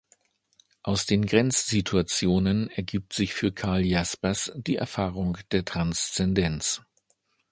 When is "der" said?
5.51-5.63